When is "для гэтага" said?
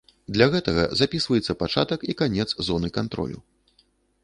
0.35-0.85